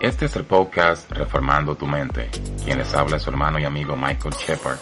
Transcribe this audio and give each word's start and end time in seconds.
Este 0.00 0.24
es 0.24 0.36
el 0.36 0.44
podcast 0.44 1.12
Reformando 1.12 1.76
tu 1.76 1.86
Mente. 1.86 2.30
Quien 2.64 2.78
les 2.78 2.94
habla 2.94 3.18
es 3.18 3.22
su 3.22 3.28
hermano 3.28 3.58
y 3.58 3.66
amigo 3.66 3.94
Michael 3.96 4.34
Shepard. 4.34 4.78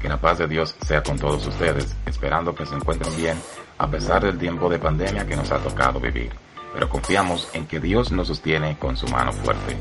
Que 0.00 0.08
la 0.08 0.16
paz 0.18 0.38
de 0.38 0.48
Dios 0.48 0.74
sea 0.86 1.02
con 1.02 1.18
todos 1.18 1.46
ustedes, 1.46 1.94
esperando 2.06 2.54
que 2.54 2.64
se 2.64 2.74
encuentren 2.74 3.14
bien 3.14 3.36
a 3.76 3.86
pesar 3.86 4.24
del 4.24 4.38
tiempo 4.38 4.70
de 4.70 4.78
pandemia 4.78 5.26
que 5.26 5.36
nos 5.36 5.50
ha 5.52 5.58
tocado 5.58 6.00
vivir. 6.00 6.30
Pero 6.72 6.88
confiamos 6.88 7.50
en 7.52 7.66
que 7.66 7.80
Dios 7.80 8.12
nos 8.12 8.28
sostiene 8.28 8.78
con 8.78 8.96
su 8.96 9.06
mano 9.08 9.30
fuerte. 9.30 9.76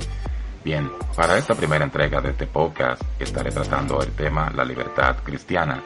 Bien, 0.62 0.92
para 1.16 1.38
esta 1.38 1.56
primera 1.56 1.86
entrega 1.86 2.20
de 2.20 2.32
este 2.32 2.48
podcast 2.48 3.02
estaré 3.18 3.50
tratando 3.50 4.02
el 4.02 4.12
tema 4.12 4.52
la 4.54 4.66
libertad 4.66 5.16
cristiana. 5.24 5.82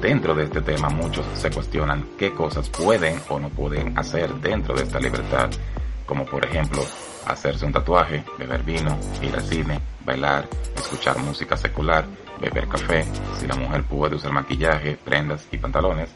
Dentro 0.00 0.34
de 0.34 0.44
este 0.44 0.62
tema 0.62 0.88
muchos 0.88 1.24
se 1.34 1.48
cuestionan 1.48 2.08
qué 2.18 2.32
cosas 2.32 2.68
pueden 2.70 3.20
o 3.28 3.38
no 3.38 3.50
pueden 3.50 3.96
hacer 3.96 4.34
dentro 4.34 4.74
de 4.74 4.82
esta 4.82 4.98
libertad, 4.98 5.48
como 6.12 6.26
por 6.26 6.44
ejemplo 6.44 6.82
hacerse 7.26 7.64
un 7.64 7.72
tatuaje, 7.72 8.22
beber 8.38 8.62
vino, 8.64 8.98
ir 9.22 9.34
al 9.34 9.44
cine, 9.44 9.80
bailar, 10.04 10.46
escuchar 10.76 11.16
música 11.16 11.56
secular, 11.56 12.04
beber 12.38 12.68
café, 12.68 13.06
si 13.40 13.46
la 13.46 13.56
mujer 13.56 13.82
puede 13.84 14.16
usar 14.16 14.30
maquillaje, 14.30 14.98
prendas 15.02 15.48
y 15.50 15.56
pantalones, 15.56 16.10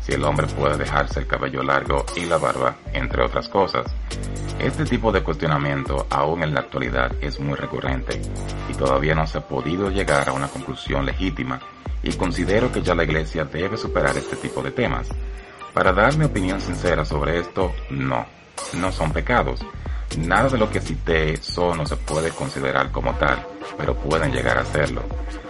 si 0.00 0.14
el 0.14 0.24
hombre 0.24 0.48
puede 0.48 0.76
dejarse 0.76 1.20
el 1.20 1.28
cabello 1.28 1.62
largo 1.62 2.04
y 2.16 2.24
la 2.24 2.38
barba, 2.38 2.74
entre 2.92 3.22
otras 3.22 3.48
cosas. 3.48 3.86
Este 4.58 4.84
tipo 4.84 5.12
de 5.12 5.22
cuestionamiento 5.22 6.08
aún 6.10 6.42
en 6.42 6.52
la 6.52 6.62
actualidad 6.62 7.12
es 7.20 7.38
muy 7.38 7.54
recurrente 7.54 8.20
y 8.68 8.74
todavía 8.74 9.14
no 9.14 9.28
se 9.28 9.38
ha 9.38 9.46
podido 9.46 9.92
llegar 9.92 10.28
a 10.28 10.32
una 10.32 10.48
conclusión 10.48 11.06
legítima 11.06 11.60
y 12.02 12.12
considero 12.14 12.72
que 12.72 12.82
ya 12.82 12.96
la 12.96 13.04
iglesia 13.04 13.44
debe 13.44 13.76
superar 13.76 14.16
este 14.16 14.34
tipo 14.34 14.60
de 14.60 14.72
temas. 14.72 15.06
Para 15.72 15.92
dar 15.92 16.16
mi 16.16 16.24
opinión 16.24 16.60
sincera 16.60 17.04
sobre 17.04 17.38
esto, 17.38 17.72
no, 17.90 18.26
no 18.74 18.92
son 18.92 19.12
pecados, 19.12 19.60
Nada 20.18 20.48
de 20.48 20.56
lo 20.56 20.70
que 20.70 20.80
cité 20.80 21.36
son 21.42 21.80
o 21.80 21.86
se 21.86 21.96
puede 21.96 22.30
considerar 22.30 22.90
como 22.90 23.14
tal, 23.16 23.46
pero 23.76 23.94
pueden 23.94 24.32
llegar 24.32 24.56
a 24.56 24.64
serlo. 24.64 25.02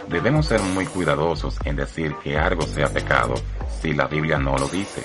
Debemos 0.09 0.47
ser 0.47 0.61
muy 0.61 0.87
cuidadosos 0.87 1.57
en 1.65 1.77
decir 1.77 2.15
que 2.23 2.37
algo 2.37 2.63
sea 2.63 2.89
pecado 2.89 3.35
si 3.81 3.93
la 3.93 4.07
Biblia 4.07 4.39
no 4.39 4.57
lo 4.57 4.67
dice. 4.67 5.05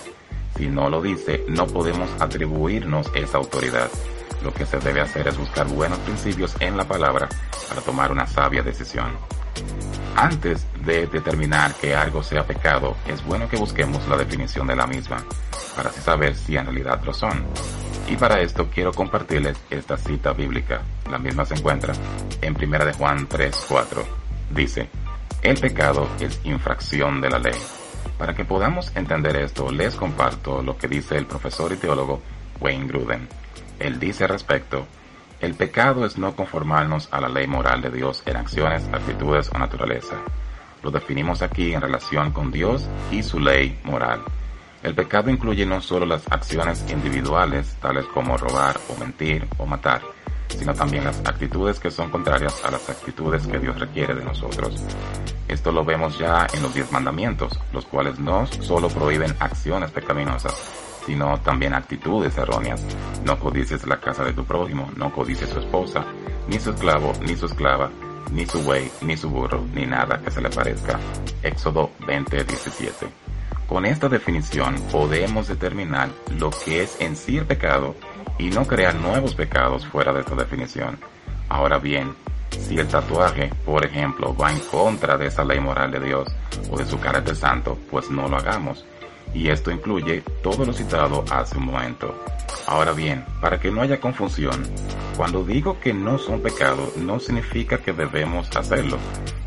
Si 0.58 0.68
no 0.68 0.90
lo 0.90 1.00
dice, 1.02 1.46
no 1.48 1.68
podemos 1.68 2.10
atribuirnos 2.20 3.12
esa 3.14 3.38
autoridad. 3.38 3.90
Lo 4.44 4.54
que 4.54 4.66
se 4.66 4.80
debe 4.80 5.02
hacer 5.02 5.28
es 5.28 5.38
buscar 5.38 5.68
buenos 5.68 6.00
principios 6.00 6.56
en 6.60 6.78
la 6.78 6.86
palabra 6.86 7.30
para 7.70 7.82
tomar 7.82 8.12
una 8.12 8.26
sabia 8.28 8.64
decisión. 8.64 9.12
Antes 10.16 10.66
de 10.86 11.08
determinar 11.08 11.74
que 11.76 11.96
algo 11.96 12.24
sea 12.24 12.46
pecado, 12.46 12.98
es 13.08 13.24
bueno 13.24 13.48
que 13.48 13.58
busquemos 13.58 14.08
la 14.08 14.18
definición 14.18 14.68
de 14.68 14.76
la 14.76 14.88
misma, 14.88 15.24
para 15.76 15.90
así 15.90 16.02
saber 16.02 16.36
si 16.36 16.58
en 16.58 16.66
realidad 16.66 17.02
lo 17.04 17.14
son. 17.14 17.46
Y 18.08 18.16
para 18.16 18.42
esto 18.42 18.68
quiero 18.74 18.92
compartirles 18.92 19.58
esta 19.70 19.98
cita 19.98 20.34
bíblica. 20.34 20.82
La 21.10 21.18
misma 21.18 21.46
se 21.46 21.56
encuentra 21.56 21.94
en 22.42 22.56
1 22.56 22.86
de 22.86 22.94
Juan 22.94 23.28
3:4. 23.28 24.04
Dice, 24.50 24.90
el 25.42 25.58
pecado 25.60 26.08
es 26.20 26.40
infracción 26.44 27.22
de 27.22 27.30
la 27.30 27.40
ley. 27.40 27.58
Para 28.18 28.36
que 28.36 28.46
podamos 28.46 28.92
entender 28.96 29.36
esto, 29.38 29.72
les 29.72 29.96
comparto 29.96 30.62
lo 30.62 30.78
que 30.78 30.88
dice 30.88 31.18
el 31.18 31.26
profesor 31.26 31.72
y 31.72 31.78
teólogo 31.78 32.22
Wayne 32.60 32.88
Gruden. 32.88 33.28
Él 33.82 34.00
dice 34.00 34.26
al 34.26 34.30
respecto, 34.30 34.86
el 35.40 35.56
pecado 35.56 36.06
es 36.06 36.16
no 36.16 36.36
conformarnos 36.36 37.10
a 37.12 37.20
la 37.20 37.30
ley 37.30 37.48
moral 37.48 37.82
de 37.82 37.90
Dios 37.90 38.22
en 38.28 38.38
acciones, 38.38 38.88
actitudes 38.94 39.50
o 39.52 39.58
naturaleza. 39.58 40.18
Lo 40.84 40.92
definimos 40.92 41.42
aquí 41.42 41.74
en 41.74 41.82
relación 41.82 42.32
con 42.32 42.52
Dios 42.52 42.88
y 43.12 43.24
su 43.24 43.40
ley 43.40 43.80
moral. 43.84 44.22
El 44.84 44.94
pecado 44.94 45.32
incluye 45.32 45.66
no 45.66 45.82
solo 45.82 46.06
las 46.06 46.32
acciones 46.32 46.86
individuales, 46.92 47.76
tales 47.82 48.06
como 48.14 48.38
robar 48.38 48.80
o 48.88 49.00
mentir 49.00 49.48
o 49.58 49.66
matar, 49.66 50.02
sino 50.48 50.76
también 50.76 51.04
las 51.04 51.20
actitudes 51.20 51.80
que 51.80 51.90
son 51.90 52.12
contrarias 52.12 52.64
a 52.64 52.70
las 52.70 52.88
actitudes 52.88 53.48
que 53.48 53.58
Dios 53.58 53.80
requiere 53.80 54.14
de 54.14 54.24
nosotros. 54.24 54.84
Esto 55.48 55.72
lo 55.72 55.84
vemos 55.84 56.20
ya 56.20 56.46
en 56.54 56.62
los 56.62 56.74
diez 56.76 56.92
mandamientos, 56.92 57.60
los 57.74 57.86
cuales 57.86 58.20
no 58.20 58.46
solo 58.46 58.90
prohíben 58.90 59.36
acciones 59.40 59.90
pecaminosas, 59.90 60.54
sino 61.06 61.40
también 61.42 61.74
actitudes 61.74 62.38
erróneas. 62.38 62.84
No 63.26 63.40
codices 63.40 63.86
la 63.88 64.00
casa 64.00 64.24
de 64.24 64.34
tu 64.34 64.46
prójimo, 64.46 64.90
no 64.96 65.12
codices 65.12 65.50
su 65.50 65.60
esposa, 65.60 66.06
ni 66.48 66.60
su 66.60 66.72
esclavo, 66.72 67.14
ni 67.22 67.36
su 67.36 67.46
esclava, 67.46 67.90
ni 68.32 68.46
su 68.46 68.62
buey, 68.62 68.92
ni 69.02 69.18
su 69.18 69.30
burro, 69.30 69.64
ni 69.74 69.86
nada 69.86 70.20
que 70.22 70.32
se 70.32 70.42
le 70.42 70.50
parezca. 70.50 71.00
Éxodo 71.44 71.92
20:17. 72.00 73.08
Con 73.68 73.86
esta 73.86 74.10
definición 74.10 74.76
podemos 74.92 75.48
determinar 75.48 76.10
lo 76.38 76.50
que 76.50 76.84
es 76.84 77.00
en 77.00 77.16
sí 77.16 77.38
el 77.38 77.46
pecado 77.46 77.96
y 78.38 78.50
no 78.50 78.66
crear 78.66 78.96
nuevos 78.96 79.36
pecados 79.36 79.86
fuera 79.88 80.12
de 80.12 80.22
esta 80.22 80.36
definición. 80.36 80.98
Ahora 81.48 81.78
bien, 81.78 82.14
si 82.50 82.78
el 82.78 82.88
tatuaje, 82.88 83.50
por 83.66 83.86
ejemplo, 83.86 84.36
va 84.36 84.52
en 84.52 84.60
contra 84.60 85.18
de 85.18 85.28
esa 85.28 85.44
ley 85.44 85.60
moral 85.60 85.92
de 85.92 86.00
Dios 86.00 86.28
o 86.70 86.78
de 86.78 86.86
su 86.86 87.00
carácter 87.00 87.36
santo, 87.36 87.78
pues 87.90 88.10
no 88.10 88.28
lo 88.28 88.38
hagamos. 88.38 88.86
Y 89.34 89.50
esto 89.50 89.72
incluye 89.72 90.24
todo 90.42 90.66
lo 90.66 90.74
citado 90.74 91.24
hace 91.32 91.58
un 91.58 91.66
momento. 91.66 92.14
Ahora 92.68 92.94
bien, 92.94 93.26
para 93.42 93.60
que 93.60 93.72
no 93.72 93.82
haya 93.82 94.00
confusión, 94.00 94.64
cuando 95.18 95.44
digo 95.44 95.80
que 95.80 95.94
no 95.94 96.18
son 96.18 96.42
pecados, 96.42 96.98
no 96.98 97.20
significa 97.20 97.78
que 97.78 97.94
debemos 97.94 98.50
hacerlo 98.56 98.98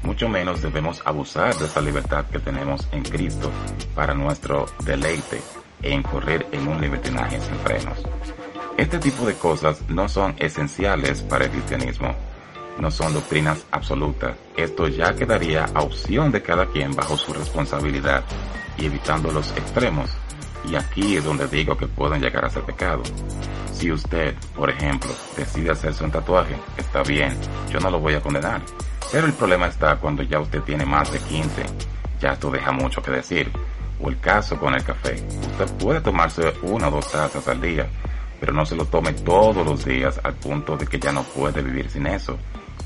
mucho 0.04 0.28
menos 0.28 0.60
debemos 0.60 1.00
abusar 1.04 1.56
de 1.56 1.64
esa 1.64 1.80
libertad 1.80 2.26
que 2.26 2.38
tenemos 2.38 2.86
en 2.92 3.02
Cristo 3.02 3.50
para 3.94 4.14
nuestro 4.14 4.66
deleite 4.84 5.40
e 5.82 5.92
incurrir 5.92 6.46
en 6.52 6.68
un 6.68 6.80
libertinaje 6.80 7.40
sin 7.40 7.54
frenos. 7.56 7.98
Este 8.76 8.98
tipo 8.98 9.26
de 9.26 9.34
cosas 9.34 9.80
no 9.88 10.08
son 10.08 10.34
esenciales 10.38 11.22
para 11.22 11.46
el 11.46 11.50
cristianismo, 11.50 12.14
no 12.78 12.90
son 12.90 13.14
doctrinas 13.14 13.64
absolutas. 13.70 14.36
Esto 14.56 14.88
ya 14.88 15.14
quedaría 15.14 15.66
a 15.74 15.82
opción 15.82 16.32
de 16.32 16.42
cada 16.42 16.66
quien 16.66 16.94
bajo 16.94 17.16
su 17.16 17.32
responsabilidad 17.32 18.24
y 18.76 18.86
evitando 18.86 19.30
los 19.30 19.50
extremos. 19.56 20.10
Y 20.68 20.76
aquí 20.76 21.16
es 21.16 21.24
donde 21.24 21.46
digo 21.46 21.76
que 21.76 21.86
pueden 21.86 22.20
llegar 22.20 22.44
a 22.44 22.50
ser 22.50 22.62
pecado. 22.62 23.02
Si 23.72 23.90
usted, 23.92 24.34
por 24.54 24.70
ejemplo, 24.70 25.10
decide 25.36 25.70
hacerse 25.70 26.04
un 26.04 26.10
tatuaje, 26.10 26.56
está 26.76 27.02
bien, 27.02 27.36
yo 27.70 27.80
no 27.80 27.90
lo 27.90 28.00
voy 28.00 28.14
a 28.14 28.20
condenar. 28.20 28.62
Pero 29.12 29.26
el 29.26 29.32
problema 29.34 29.66
está 29.66 29.96
cuando 29.96 30.22
ya 30.22 30.40
usted 30.40 30.60
tiene 30.62 30.84
más 30.84 31.12
de 31.12 31.18
15. 31.18 31.64
Ya 32.20 32.32
esto 32.32 32.50
deja 32.50 32.72
mucho 32.72 33.02
que 33.02 33.10
decir. 33.10 33.50
O 34.00 34.08
el 34.08 34.18
caso 34.18 34.58
con 34.58 34.74
el 34.74 34.82
café. 34.82 35.22
Usted 35.52 35.76
puede 35.78 36.00
tomarse 36.00 36.52
una 36.62 36.88
o 36.88 36.90
dos 36.90 37.10
tazas 37.10 37.46
al 37.46 37.60
día, 37.60 37.86
pero 38.40 38.52
no 38.52 38.66
se 38.66 38.74
lo 38.74 38.84
tome 38.86 39.12
todos 39.12 39.64
los 39.64 39.84
días 39.84 40.20
al 40.24 40.34
punto 40.34 40.76
de 40.76 40.86
que 40.86 40.98
ya 40.98 41.12
no 41.12 41.22
puede 41.22 41.62
vivir 41.62 41.88
sin 41.90 42.06
eso. 42.06 42.36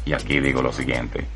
Y 0.09 0.15
aquí 0.15 0.41
digo 0.41 0.63
lo 0.63 0.73
siguiente. 0.73 1.27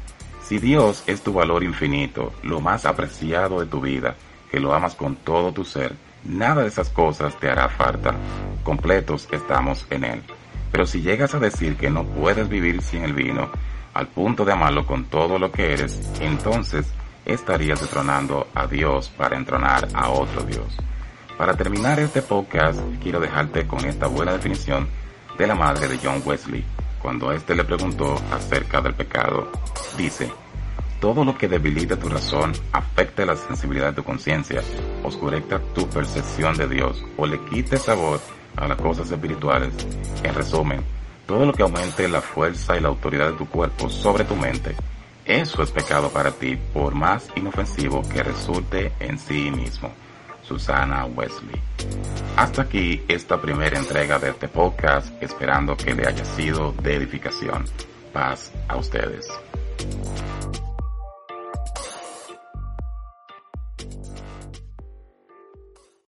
Si 0.42 0.58
Dios 0.58 1.04
es 1.06 1.20
tu 1.20 1.34
valor 1.34 1.62
infinito, 1.62 2.32
lo 2.42 2.58
más 2.62 2.86
apreciado 2.86 3.60
de 3.60 3.66
tu 3.66 3.82
vida, 3.82 4.14
que 4.50 4.60
lo 4.60 4.72
amas 4.72 4.94
con 4.94 5.16
todo 5.16 5.52
tu 5.52 5.62
ser, 5.62 5.94
nada 6.24 6.62
de 6.62 6.68
esas 6.68 6.88
cosas 6.88 7.38
te 7.38 7.50
hará 7.50 7.68
falta. 7.68 8.14
Completos 8.62 9.28
estamos 9.30 9.86
en 9.90 10.04
Él. 10.04 10.22
Pero 10.70 10.86
si 10.86 11.02
llegas 11.02 11.34
a 11.34 11.38
decir 11.38 11.76
que 11.76 11.90
no 11.90 12.04
puedes 12.04 12.48
vivir 12.48 12.80
sin 12.80 13.02
el 13.02 13.12
vino, 13.12 13.50
al 13.92 14.08
punto 14.08 14.46
de 14.46 14.52
amarlo 14.52 14.86
con 14.86 15.04
todo 15.04 15.38
lo 15.38 15.52
que 15.52 15.74
eres, 15.74 16.00
entonces 16.20 16.86
estarías 17.26 17.78
detronando 17.78 18.48
a 18.54 18.66
Dios 18.66 19.10
para 19.10 19.36
entronar 19.36 19.86
a 19.92 20.08
otro 20.08 20.44
Dios. 20.44 20.78
Para 21.36 21.58
terminar 21.58 22.00
este 22.00 22.22
podcast, 22.22 22.80
quiero 23.02 23.20
dejarte 23.20 23.66
con 23.66 23.84
esta 23.84 24.06
buena 24.06 24.32
definición 24.32 24.88
de 25.36 25.46
la 25.46 25.54
madre 25.54 25.88
de 25.88 25.98
John 26.02 26.22
Wesley, 26.24 26.64
cuando 27.02 27.32
éste 27.32 27.54
le 27.54 27.64
preguntó 27.64 28.14
acerca 28.30 28.80
del 28.80 28.94
pecado. 28.94 29.50
Dice, 29.98 30.30
todo 31.00 31.24
lo 31.24 31.36
que 31.36 31.48
debilita 31.48 31.98
tu 31.98 32.08
razón, 32.08 32.52
afecte 32.70 33.26
la 33.26 33.34
sensibilidad 33.34 33.88
de 33.88 33.96
tu 33.96 34.04
conciencia, 34.04 34.62
oscurezca 35.02 35.60
tu 35.74 35.88
percepción 35.88 36.56
de 36.56 36.68
Dios 36.68 37.04
o 37.16 37.26
le 37.26 37.40
quite 37.46 37.76
sabor 37.76 38.20
a 38.56 38.68
las 38.68 38.78
cosas 38.80 39.10
espirituales. 39.10 39.74
En 40.22 40.34
resumen, 40.34 40.80
todo 41.26 41.44
lo 41.44 41.52
que 41.52 41.62
aumente 41.62 42.08
la 42.08 42.20
fuerza 42.20 42.76
y 42.76 42.80
la 42.80 42.88
autoridad 42.88 43.32
de 43.32 43.36
tu 43.36 43.46
cuerpo 43.46 43.90
sobre 43.90 44.24
tu 44.24 44.36
mente, 44.36 44.76
eso 45.24 45.62
es 45.62 45.70
pecado 45.70 46.08
para 46.10 46.30
ti, 46.30 46.56
por 46.72 46.94
más 46.94 47.28
inofensivo 47.36 48.02
que 48.08 48.22
resulte 48.22 48.92
en 49.00 49.18
sí 49.18 49.50
mismo. 49.50 49.90
Susana 50.42 51.06
Wesley. 51.06 51.60
Hasta 52.36 52.62
aquí 52.62 53.02
esta 53.08 53.40
primera 53.40 53.78
entrega 53.78 54.18
de 54.18 54.30
este 54.30 54.48
podcast, 54.48 55.10
esperando 55.22 55.76
que 55.76 55.94
le 55.94 56.06
haya 56.06 56.24
sido 56.24 56.72
de 56.72 56.96
edificación. 56.96 57.64
Paz 58.12 58.52
a 58.68 58.76
ustedes. 58.76 59.28